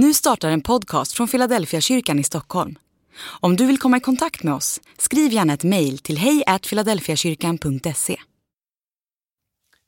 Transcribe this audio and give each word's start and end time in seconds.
Nu 0.00 0.14
startar 0.14 0.50
en 0.50 0.60
podcast 0.60 1.12
från 1.12 1.28
Philadelphia 1.28 1.80
kyrkan 1.80 2.18
i 2.18 2.24
Stockholm. 2.24 2.78
Om 3.40 3.56
du 3.56 3.66
vill 3.66 3.78
komma 3.78 3.96
i 3.96 4.00
kontakt 4.00 4.42
med 4.42 4.54
oss, 4.54 4.80
skriv 4.98 5.32
gärna 5.32 5.52
ett 5.52 5.64
mejl 5.64 5.98
till 5.98 6.18
hejfiladelfiakyrkan.se. 6.18 8.16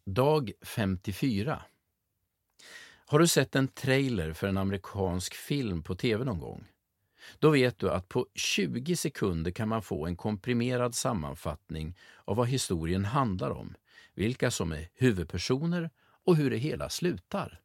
Dag 0.06 0.52
54. 0.62 1.62
Har 3.06 3.18
du 3.18 3.26
sett 3.26 3.56
en 3.56 3.68
trailer 3.68 4.32
för 4.32 4.46
en 4.46 4.56
amerikansk 4.56 5.34
film 5.34 5.82
på 5.82 5.94
tv 5.94 6.24
någon 6.24 6.40
gång? 6.40 6.64
Då 7.38 7.50
vet 7.50 7.78
du 7.78 7.90
att 7.90 8.08
på 8.08 8.26
20 8.34 8.96
sekunder 8.96 9.50
kan 9.50 9.68
man 9.68 9.82
få 9.82 10.06
en 10.06 10.16
komprimerad 10.16 10.94
sammanfattning 10.94 11.96
av 12.24 12.36
vad 12.36 12.48
historien 12.48 13.04
handlar 13.04 13.50
om, 13.50 13.74
vilka 14.14 14.50
som 14.50 14.72
är 14.72 14.88
huvudpersoner 14.94 15.90
och 16.24 16.36
hur 16.36 16.50
det 16.50 16.58
hela 16.58 16.88
slutar. 16.88 17.60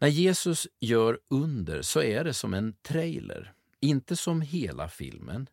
När 0.00 0.08
Jesus 0.08 0.66
gör 0.80 1.18
under 1.28 1.82
så 1.82 2.02
är 2.02 2.24
det 2.24 2.34
som 2.34 2.54
en 2.54 2.72
trailer, 2.72 3.52
inte 3.80 4.16
som 4.16 4.40
hela 4.40 4.88
filmen. 4.88 5.48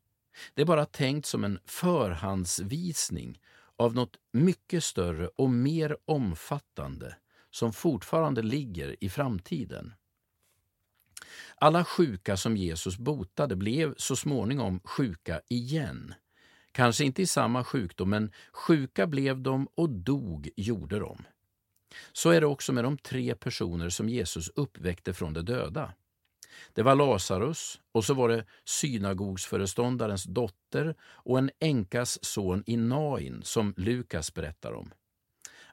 Det 0.54 0.62
är 0.62 0.66
bara 0.66 0.86
tänkt 0.86 1.26
som 1.26 1.44
en 1.44 1.60
förhandsvisning 1.66 3.40
av 3.76 3.96
något 3.96 4.18
mycket 4.32 4.84
större 4.84 5.28
och 5.28 5.50
mer 5.50 5.98
omfattande 6.06 7.16
som 7.52 7.74
fortfarande 7.74 8.42
ligger 8.42 9.04
i 9.04 9.10
framtiden. 9.10 9.94
Alla 11.56 11.86
sjuka 11.86 12.38
som 12.38 12.58
Jesus 12.58 12.98
botade 12.98 13.56
blev 13.56 13.96
så 13.98 14.16
småningom 14.16 14.80
sjuka 14.84 15.42
igen. 15.50 16.14
Kanske 16.72 17.04
inte 17.06 17.22
i 17.22 17.28
samma 17.28 17.64
sjukdom, 17.64 18.10
men 18.10 18.32
sjuka 18.52 19.08
blev 19.08 19.42
de 19.42 19.68
och 19.76 19.90
dog 19.90 20.50
gjorde 20.56 21.00
de. 21.00 21.24
Så 22.14 22.30
är 22.30 22.42
det 22.42 22.48
också 22.48 22.74
med 22.74 22.84
de 22.84 22.98
tre 22.98 23.36
personer 23.36 23.90
som 23.90 24.10
Jesus 24.10 24.50
uppväckte 24.56 25.14
från 25.14 25.34
de 25.34 25.42
döda. 25.42 25.94
Det 26.74 26.84
var 26.84 26.96
Lazarus 26.96 27.80
och 27.92 28.06
så 28.06 28.14
var 28.14 28.30
det 28.30 28.46
synagogsföreståndarens 28.66 30.24
dotter 30.24 30.96
och 31.02 31.38
en 31.38 31.52
änkas 31.60 32.26
son 32.26 32.64
i 32.66 32.78
Nain 32.78 33.42
som 33.44 33.74
Lukas 33.78 34.34
berättar 34.34 34.74
om. 34.74 34.94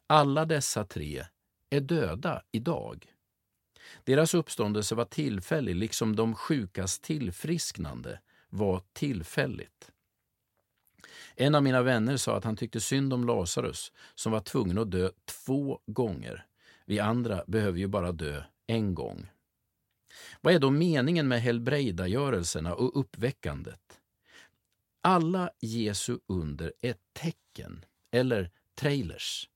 Alla 0.06 0.44
dessa 0.44 0.84
tre 0.84 1.24
är 1.70 1.80
döda 1.80 2.42
idag. 2.52 3.06
Deras 4.04 4.34
uppståndelse 4.34 4.94
var 4.94 5.04
tillfällig, 5.04 5.76
liksom 5.76 6.16
de 6.16 6.34
sjukas 6.34 7.00
tillfrisknande 7.00 8.20
var 8.48 8.82
tillfälligt. 8.92 9.90
En 11.36 11.54
av 11.54 11.62
mina 11.62 11.82
vänner 11.82 12.16
sa 12.16 12.36
att 12.36 12.44
han 12.44 12.56
tyckte 12.56 12.80
synd 12.80 13.12
om 13.12 13.26
Lazarus 13.26 13.92
som 14.14 14.32
var 14.32 14.40
tvungen 14.40 14.78
att 14.78 14.90
dö 14.90 15.10
två 15.24 15.80
gånger. 15.86 16.46
Vi 16.86 17.00
andra 17.00 17.44
behöver 17.46 17.78
ju 17.78 17.86
bara 17.86 18.12
dö 18.12 18.42
en 18.66 18.94
gång. 18.94 19.26
Vad 20.40 20.54
är 20.54 20.58
då 20.58 20.70
meningen 20.70 21.28
med 21.28 21.42
helbrägdagörelserna 21.42 22.74
och 22.74 23.00
uppväckandet? 23.00 24.00
Alla 25.00 25.50
Jesu 25.60 26.18
under 26.26 26.72
är 26.80 26.94
tecken, 27.12 27.84
eller 28.10 28.50
trailers. 28.74 29.48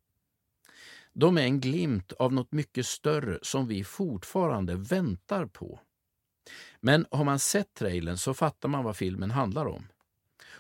De 1.12 1.38
är 1.38 1.42
en 1.42 1.60
glimt 1.60 2.12
av 2.12 2.33
något 2.33 2.52
mycket 2.52 2.86
större 2.86 3.38
som 3.42 3.66
vi 3.66 3.84
fortfarande 3.84 4.74
väntar 4.74 5.46
på. 5.46 5.80
Men 6.80 7.06
har 7.10 7.24
man 7.24 7.38
sett 7.38 7.74
trailern 7.74 8.16
så 8.16 8.34
fattar 8.34 8.68
man 8.68 8.84
vad 8.84 8.96
filmen 8.96 9.30
handlar 9.30 9.66
om. 9.66 9.86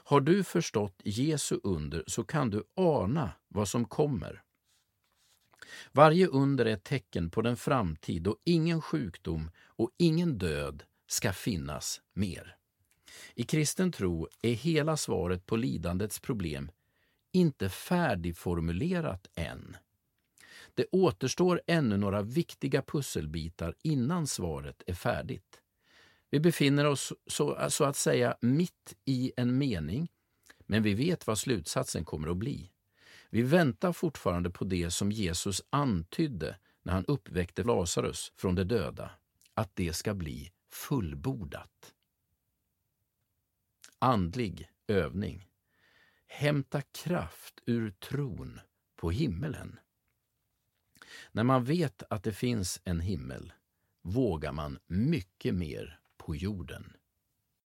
Har 0.08 0.20
du 0.20 0.44
förstått 0.44 1.00
Jesu 1.04 1.60
under 1.62 2.04
så 2.06 2.24
kan 2.24 2.50
du 2.50 2.64
ana 2.74 3.32
vad 3.48 3.68
som 3.68 3.84
kommer. 3.84 4.42
Varje 5.92 6.26
under 6.26 6.64
är 6.64 6.74
ett 6.74 6.84
tecken 6.84 7.30
på 7.30 7.42
den 7.42 7.56
framtid 7.56 8.22
då 8.22 8.36
ingen 8.44 8.82
sjukdom 8.82 9.50
och 9.58 9.90
ingen 9.96 10.38
död 10.38 10.82
ska 11.06 11.32
finnas 11.32 12.00
mer. 12.12 12.56
I 13.34 13.42
kristen 13.42 13.92
tro 13.92 14.28
är 14.42 14.52
hela 14.52 14.96
svaret 14.96 15.46
på 15.46 15.56
lidandets 15.56 16.20
problem 16.20 16.70
inte 17.32 17.68
färdigformulerat 17.68 19.26
än. 19.34 19.76
Det 20.74 20.86
återstår 20.92 21.62
ännu 21.66 21.96
några 21.96 22.22
viktiga 22.22 22.82
pusselbitar 22.82 23.74
innan 23.82 24.26
svaret 24.26 24.82
är 24.86 24.94
färdigt. 24.94 25.60
Vi 26.30 26.40
befinner 26.40 26.84
oss 26.84 27.12
så, 27.26 27.70
så, 27.70 27.84
att 27.84 27.96
säga 27.96 28.36
mitt 28.40 28.96
i 29.04 29.32
en 29.36 29.58
mening, 29.58 30.08
men 30.66 30.82
vi 30.82 30.94
vet 30.94 31.26
vad 31.26 31.38
slutsatsen 31.38 32.04
kommer 32.04 32.28
att 32.28 32.36
bli. 32.36 32.70
Vi 33.30 33.42
väntar 33.42 33.92
fortfarande 33.92 34.50
på 34.50 34.64
det 34.64 34.90
som 34.90 35.12
Jesus 35.12 35.62
antydde 35.70 36.56
när 36.82 36.92
han 36.92 37.04
uppväckte 37.04 37.62
Lazarus 37.62 38.32
från 38.36 38.54
de 38.54 38.64
döda, 38.64 39.10
att 39.54 39.76
det 39.76 39.92
ska 39.92 40.14
bli 40.14 40.52
fullbordat. 40.70 41.94
Andlig 43.98 44.70
övning. 44.86 45.48
Hämta 46.26 46.80
kraft 46.82 47.62
ur 47.66 47.90
tron 47.90 48.60
på 48.96 49.10
himmelen. 49.10 49.78
När 51.32 51.44
man 51.44 51.64
vet 51.64 52.02
att 52.10 52.22
det 52.22 52.32
finns 52.32 52.80
en 52.84 53.00
himmel 53.00 53.52
vågar 54.02 54.52
man 54.52 54.78
mycket 54.86 55.54
mer 55.54 55.98
på 56.28 56.34
jorden. 56.34 56.97